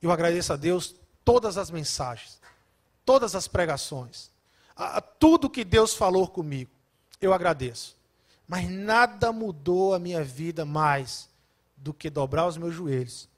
[0.00, 2.40] Eu agradeço a Deus todas as mensagens,
[3.04, 4.30] todas as pregações,
[4.74, 6.70] a, a tudo que Deus falou comigo.
[7.20, 7.96] Eu agradeço.
[8.48, 11.28] Mas nada mudou a minha vida mais
[11.76, 13.28] do que dobrar os meus joelhos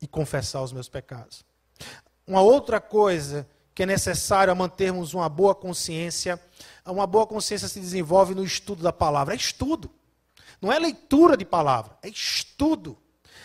[0.00, 1.44] e confessar os meus pecados.
[2.26, 6.38] Uma outra coisa que é necessário mantermos uma boa consciência,
[6.84, 9.34] uma boa consciência se desenvolve no estudo da palavra.
[9.34, 9.90] É estudo.
[10.60, 12.98] Não é leitura de palavra, é estudo.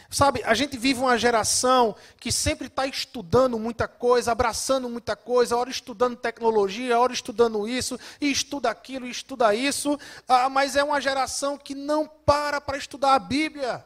[0.09, 5.57] Sabe, a gente vive uma geração que sempre está estudando muita coisa, abraçando muita coisa,
[5.57, 10.83] hora estudando tecnologia, hora estudando isso, e estuda aquilo, e estuda isso, ah, mas é
[10.83, 13.83] uma geração que não para para estudar a Bíblia,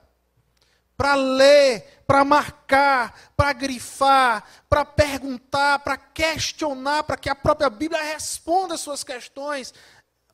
[0.98, 8.02] para ler, para marcar, para grifar, para perguntar, para questionar, para que a própria Bíblia
[8.02, 9.74] responda as suas questões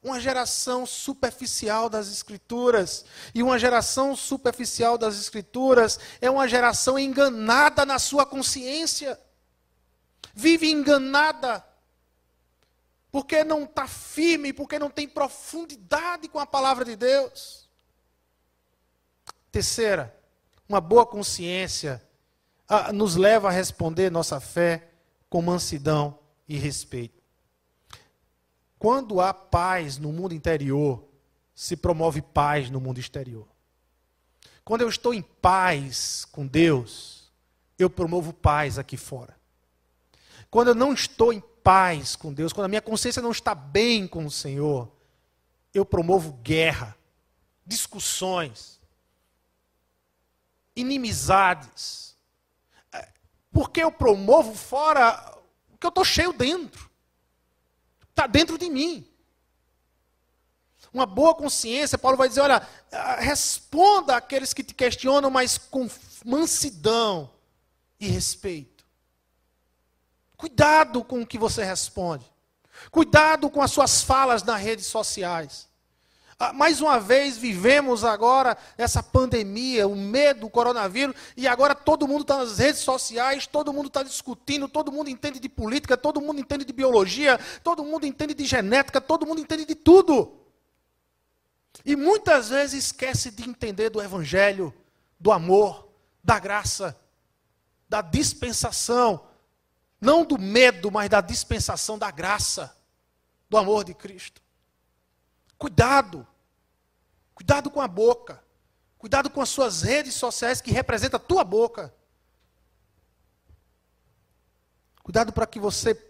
[0.04, 3.06] uma geração superficial das Escrituras.
[3.34, 9.20] E uma geração superficial das Escrituras é uma geração enganada na sua consciência.
[10.34, 11.66] Vive enganada.
[13.10, 17.70] Porque não está firme, porque não tem profundidade com a palavra de Deus.
[19.52, 20.14] Terceira,
[20.68, 22.04] uma boa consciência
[22.68, 24.90] ah, nos leva a responder nossa fé
[25.30, 27.23] com mansidão e respeito.
[28.84, 31.08] Quando há paz no mundo interior,
[31.56, 33.48] se promove paz no mundo exterior.
[34.62, 37.32] Quando eu estou em paz com Deus,
[37.80, 39.40] eu promovo paz aqui fora.
[40.52, 44.06] Quando eu não estou em paz com Deus, quando a minha consciência não está bem
[44.06, 44.92] com o Senhor,
[45.74, 46.94] eu promovo guerra,
[47.66, 48.82] discussões,
[50.76, 52.18] inimizades.
[52.92, 53.08] É,
[53.50, 55.40] porque eu promovo fora
[55.72, 56.92] o que eu estou cheio dentro.
[58.14, 59.08] Está dentro de mim.
[60.94, 65.90] Uma boa consciência, Paulo vai dizer: olha, ah, responda àqueles que te questionam, mas com
[66.24, 67.32] mansidão
[68.00, 68.86] e respeito.
[70.38, 72.32] Cuidado com o que você responde.
[72.92, 75.68] Cuidado com as suas falas nas redes sociais.
[76.44, 82.06] Ah, mais uma vez vivemos agora essa pandemia, o medo do coronavírus, e agora todo
[82.06, 86.20] mundo está nas redes sociais, todo mundo está discutindo, todo mundo entende de política, todo
[86.20, 90.38] mundo entende de biologia, todo mundo entende de genética, todo mundo entende de tudo.
[91.86, 94.74] E muitas vezes esquece de entender do evangelho,
[95.18, 95.88] do amor,
[96.22, 97.00] da graça,
[97.88, 99.28] da dispensação,
[100.02, 102.76] não do medo, mas da dispensação da graça,
[103.50, 104.42] do amor de Cristo.
[105.58, 106.28] Cuidado.
[107.34, 108.44] Cuidado com a boca.
[108.98, 111.94] Cuidado com as suas redes sociais que representam a tua boca.
[115.02, 116.02] Cuidado para que você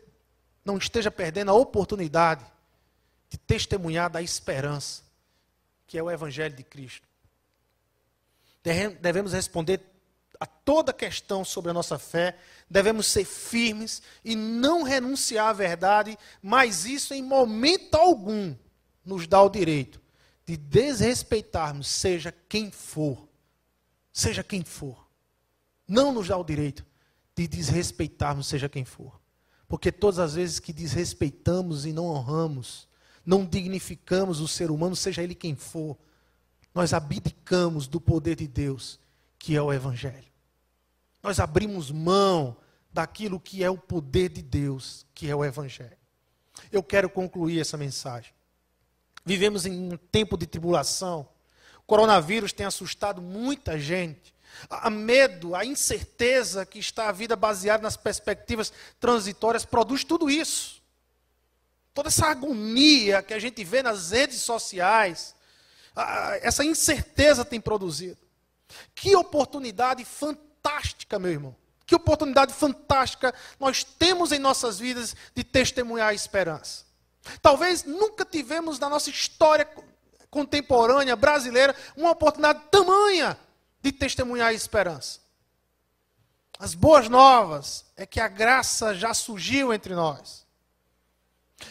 [0.64, 2.46] não esteja perdendo a oportunidade
[3.30, 5.02] de testemunhar da esperança,
[5.88, 7.08] que é o Evangelho de Cristo.
[9.02, 9.82] Devemos responder
[10.40, 12.38] a toda questão sobre a nossa fé,
[12.70, 18.56] devemos ser firmes e não renunciar à verdade, mas isso em momento algum
[19.04, 20.03] nos dá o direito
[20.46, 23.28] de desrespeitarmos, seja quem for.
[24.12, 25.08] Seja quem for.
[25.88, 26.86] Não nos dá o direito
[27.36, 29.20] de desrespeitarmos, seja quem for.
[29.68, 32.88] Porque todas as vezes que desrespeitamos e não honramos,
[33.26, 35.98] não dignificamos o ser humano, seja ele quem for,
[36.74, 39.00] nós abdicamos do poder de Deus,
[39.40, 40.32] que é o Evangelho.
[41.22, 42.58] Nós abrimos mão
[42.92, 45.98] daquilo que é o poder de Deus, que é o Evangelho.
[46.72, 48.33] Eu quero concluir essa mensagem.
[49.26, 51.28] Vivemos em um tempo de tribulação.
[51.80, 54.34] O coronavírus tem assustado muita gente.
[54.70, 60.82] A medo, a incerteza que está a vida baseada nas perspectivas transitórias produz tudo isso.
[61.94, 65.36] Toda essa agonia que a gente vê nas redes sociais,
[66.42, 68.18] essa incerteza tem produzido.
[68.96, 71.56] Que oportunidade fantástica, meu irmão.
[71.86, 76.86] Que oportunidade fantástica nós temos em nossas vidas de testemunhar a esperança.
[77.42, 79.68] Talvez nunca tivemos na nossa história
[80.30, 83.38] contemporânea brasileira uma oportunidade tamanha
[83.82, 85.20] de testemunhar a esperança.
[86.60, 90.46] As boas novas é que a graça já surgiu entre nós.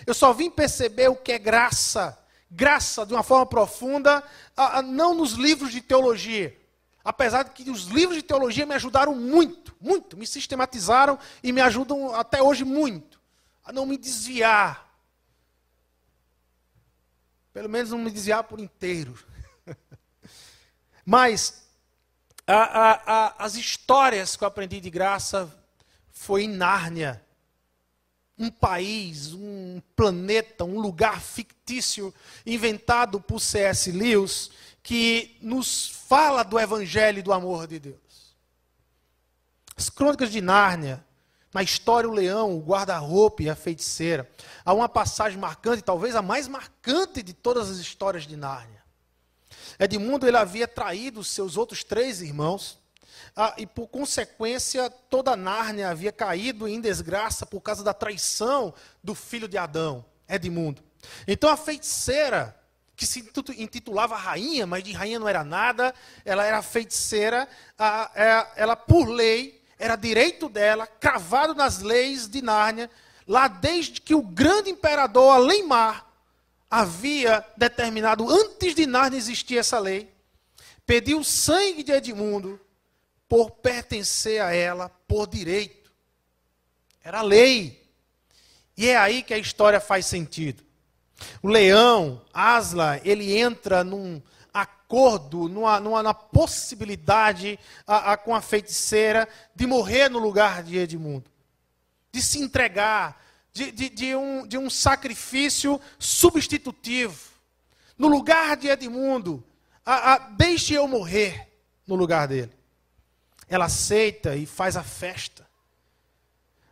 [0.06, 2.18] Eu só vim perceber o que é graça,
[2.50, 4.22] graça de uma forma profunda,
[4.84, 6.56] não nos livros de teologia.
[7.04, 11.60] Apesar de que os livros de teologia me ajudaram muito, muito, me sistematizaram e me
[11.60, 13.20] ajudam até hoje muito
[13.64, 14.91] a não me desviar
[17.52, 19.18] pelo menos não me desviar por inteiro.
[21.04, 21.62] Mas
[22.46, 25.52] a, a, a, as histórias que eu aprendi de graça
[26.10, 27.24] foi em Nárnia.
[28.38, 32.12] Um país, um planeta, um lugar fictício
[32.46, 33.92] inventado por C.S.
[33.92, 34.50] Lewis
[34.82, 38.36] que nos fala do evangelho e do amor de Deus.
[39.76, 41.04] As crônicas de Nárnia
[41.52, 44.28] na história, o leão, o guarda-roupa e a feiticeira.
[44.64, 48.82] Há uma passagem marcante, talvez a mais marcante de todas as histórias de Nárnia.
[49.78, 52.80] Edmundo ele havia traído seus outros três irmãos,
[53.36, 59.14] ah, e por consequência, toda Nárnia havia caído em desgraça por causa da traição do
[59.14, 60.82] filho de Adão, Edmundo.
[61.26, 62.54] Então a feiticeira,
[62.94, 63.20] que se
[63.56, 65.94] intitulava rainha, mas de rainha não era nada,
[66.24, 67.48] ela era feiticeira,
[67.78, 72.88] ah, é, ela por lei era direito dela, cravado nas leis de Nárnia,
[73.26, 76.06] lá desde que o grande imperador Alemar
[76.70, 80.08] havia determinado, antes de Nárnia existir essa lei,
[80.86, 82.60] pediu o sangue de Edmundo
[83.28, 85.90] por pertencer a ela por direito.
[87.02, 87.84] Era lei.
[88.76, 90.62] E é aí que a história faz sentido.
[91.42, 94.22] O leão, Asla, ele entra num,
[94.92, 100.76] acordo, numa, numa, numa possibilidade a, a, com a feiticeira de morrer no lugar de
[100.76, 101.30] Edmundo,
[102.12, 103.18] de se entregar,
[103.54, 107.32] de, de, de, um, de um sacrifício substitutivo.
[107.96, 109.42] No lugar de Edmundo,
[109.84, 111.48] a, a, deixe eu morrer
[111.86, 112.52] no lugar dele.
[113.48, 115.46] Ela aceita e faz a festa.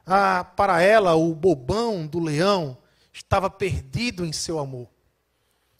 [0.05, 2.77] Ah, para ela, o bobão do leão
[3.15, 4.89] estava perdido em seu amor.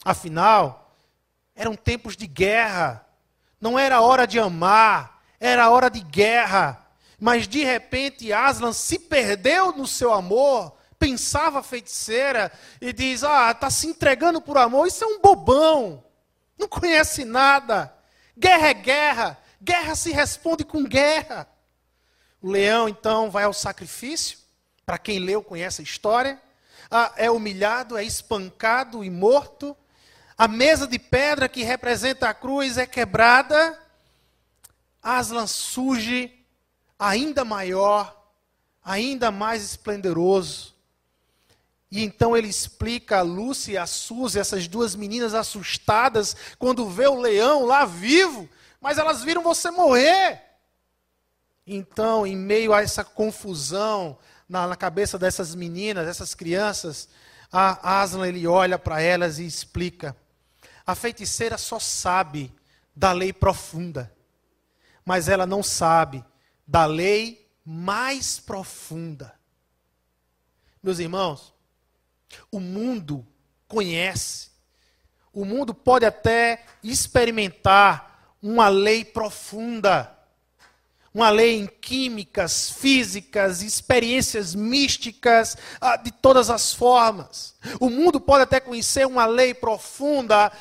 [0.03, 0.80] Afinal,
[1.55, 3.05] eram tempos de guerra.
[3.59, 6.85] Não era hora de amar, era hora de guerra.
[7.19, 13.69] Mas de repente Aslan se perdeu no seu amor, pensava feiticeira e diz: Ah, está
[13.69, 16.03] se entregando por amor, isso é um bobão,
[16.57, 17.93] não conhece nada.
[18.37, 21.47] Guerra é guerra, guerra se responde com guerra.
[22.41, 24.39] O leão então vai ao sacrifício,
[24.83, 26.41] para quem leu conhece a história,
[26.89, 29.77] ah, é humilhado, é espancado e morto.
[30.41, 33.79] A mesa de pedra que representa a cruz é quebrada.
[34.99, 36.33] Aslan surge
[36.97, 38.25] ainda maior,
[38.83, 40.73] ainda mais esplendoroso.
[41.91, 47.05] E então ele explica a Lúcia e a Suzy, essas duas meninas assustadas, quando vê
[47.05, 48.49] o leão lá vivo,
[48.81, 50.41] mas elas viram você morrer.
[51.67, 54.17] Então, em meio a essa confusão
[54.49, 57.07] na, na cabeça dessas meninas, dessas crianças,
[57.51, 60.15] a Aslan ele olha para elas e explica:
[60.85, 62.53] a feiticeira só sabe
[62.95, 64.13] da lei profunda,
[65.05, 66.23] mas ela não sabe
[66.67, 69.33] da lei mais profunda.
[70.81, 71.53] Meus irmãos,
[72.51, 73.25] o mundo
[73.67, 74.49] conhece,
[75.31, 80.17] o mundo pode até experimentar uma lei profunda,
[81.13, 87.53] uma lei em químicas, físicas, experiências místicas, ah, de todas as formas.
[87.79, 90.51] O mundo pode até conhecer uma lei profunda,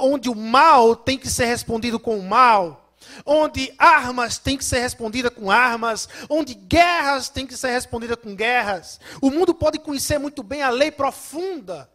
[0.00, 2.84] onde o mal tem que ser respondido com o mal
[3.24, 8.34] onde armas têm que ser respondidas com armas, onde guerras têm que ser respondidas com
[8.34, 9.00] guerras.
[9.20, 11.90] O mundo pode conhecer muito bem a lei profunda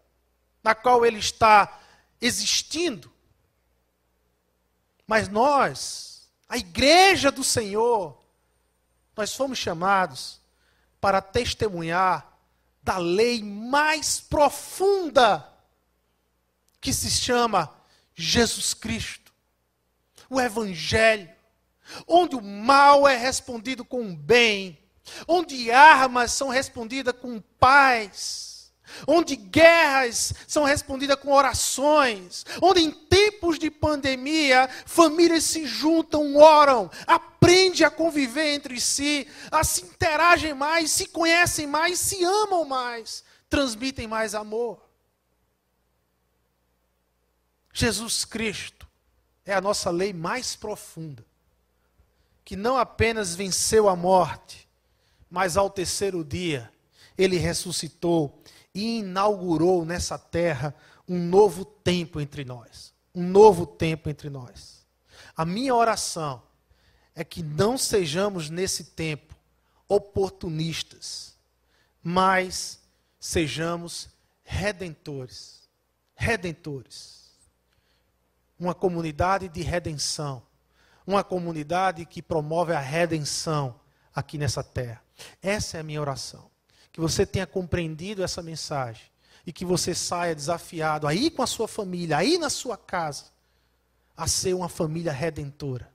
[0.64, 1.80] na qual ele está
[2.22, 3.12] existindo.
[5.06, 6.13] Mas nós,
[6.48, 8.18] a igreja do Senhor,
[9.16, 10.42] nós fomos chamados
[11.00, 12.38] para testemunhar
[12.82, 15.50] da lei mais profunda
[16.80, 17.74] que se chama
[18.14, 19.34] Jesus Cristo,
[20.30, 21.30] o Evangelho,
[22.08, 24.80] onde o mal é respondido com o bem,
[25.28, 28.53] onde armas são respondidas com paz
[29.08, 36.90] onde guerras são respondidas com orações, onde em tempos de pandemia famílias se juntam, oram,
[37.08, 43.24] aprendem a conviver entre si, a se interagem mais, se conhecem mais, se amam mais,
[43.50, 44.82] transmitem mais amor.
[47.74, 48.88] Jesus Cristo
[49.46, 51.26] é a nossa lei mais profunda,
[52.46, 54.68] que não apenas venceu a morte,
[55.30, 56.72] mas ao terceiro dia
[57.18, 58.43] ele ressuscitou
[58.74, 60.76] e inaugurou nessa terra
[61.08, 62.94] um novo tempo entre nós.
[63.14, 64.86] Um novo tempo entre nós.
[65.36, 66.42] A minha oração
[67.14, 69.36] é que não sejamos nesse tempo
[69.88, 71.38] oportunistas,
[72.02, 72.80] mas
[73.20, 74.10] sejamos
[74.44, 75.70] redentores.
[76.16, 77.32] Redentores.
[78.58, 80.42] Uma comunidade de redenção.
[81.06, 83.80] Uma comunidade que promove a redenção
[84.16, 85.04] aqui nessa terra.
[85.42, 86.53] Essa é a minha oração
[86.94, 89.04] que você tenha compreendido essa mensagem
[89.46, 93.26] e que você saia desafiado aí com a sua família, aí na sua casa,
[94.16, 95.92] a ser uma família redentora,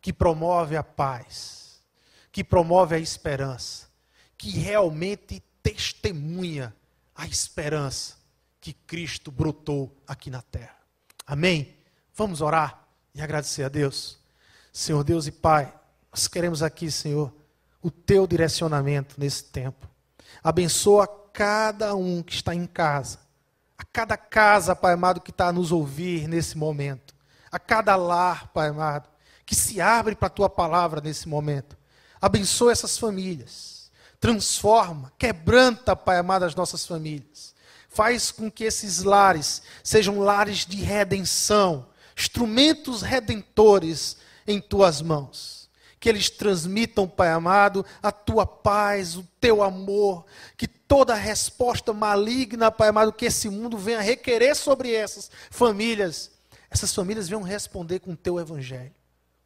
[0.00, 1.80] que promove a paz,
[2.32, 3.86] que promove a esperança,
[4.36, 6.74] que realmente testemunha
[7.14, 8.16] a esperança
[8.60, 10.76] que Cristo brotou aqui na terra.
[11.24, 11.76] Amém?
[12.12, 14.18] Vamos orar e agradecer a Deus.
[14.72, 15.72] Senhor Deus e Pai,
[16.10, 17.32] nós queremos aqui, Senhor,
[17.80, 19.93] o teu direcionamento nesse tempo.
[20.44, 23.18] Abençoa cada um que está em casa,
[23.78, 27.14] a cada casa, Pai amado, que está a nos ouvir nesse momento,
[27.50, 29.08] a cada lar, Pai amado,
[29.46, 31.78] que se abre para a tua palavra nesse momento.
[32.20, 33.90] Abençoa essas famílias,
[34.20, 37.54] transforma, quebranta, Pai amado, as nossas famílias.
[37.88, 45.63] Faz com que esses lares sejam lares de redenção, instrumentos redentores em tuas mãos
[46.04, 52.70] que eles transmitam, Pai amado, a tua paz, o teu amor, que toda resposta maligna,
[52.70, 56.30] Pai amado, que esse mundo venha requerer sobre essas famílias,
[56.68, 58.94] essas famílias venham responder com o teu evangelho,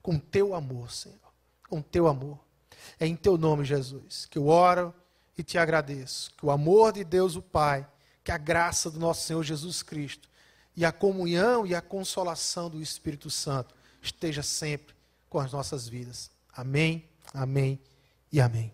[0.02, 1.32] com o teu amor, Senhor,
[1.68, 2.36] com o teu amor.
[2.98, 4.92] É em teu nome, Jesus, que eu oro
[5.38, 6.32] e te agradeço.
[6.36, 7.86] Que o amor de Deus, o Pai,
[8.24, 10.28] que a graça do nosso Senhor Jesus Cristo
[10.76, 14.96] e a comunhão e a consolação do Espírito Santo esteja sempre
[15.30, 16.36] com as nossas vidas.
[16.58, 17.78] Amém, amém
[18.32, 18.72] e amém.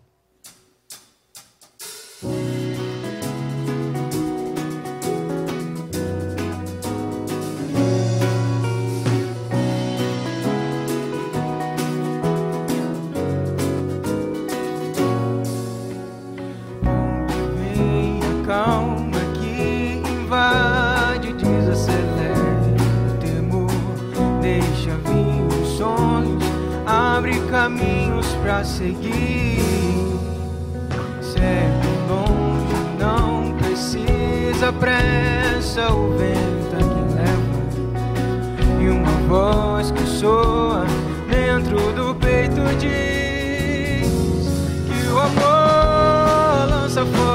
[28.55, 29.59] Pra seguir.
[31.21, 38.81] Certo longe, não precisa pressa, o vento é que leva.
[38.81, 40.85] E uma voz que soa
[41.29, 44.07] dentro do peito diz
[44.87, 47.34] que o amor lança fora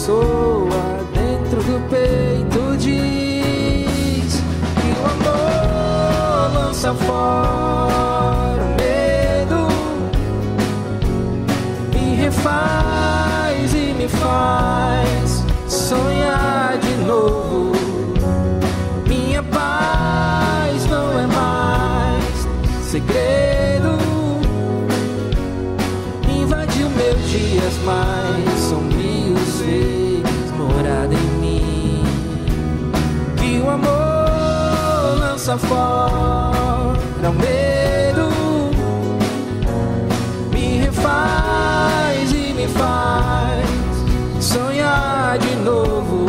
[0.00, 4.42] voz que soa dentro do peito diz
[4.80, 9.68] que o amor lança fora o medo,
[11.92, 14.79] me refaz e me faz
[35.50, 38.30] lança fora o medo.
[40.52, 46.26] Me refaz e me faz sonhar de novo.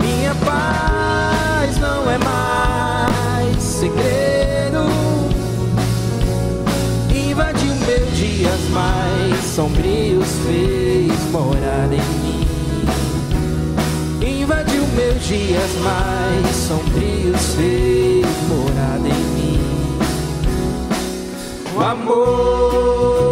[0.00, 4.86] Minha paz não é mais segredo.
[7.10, 12.17] Invadiu meus dias mais sombrios, fez morada em
[15.28, 19.60] dias mais sombrios, fez morada em mim.
[21.76, 23.27] O amor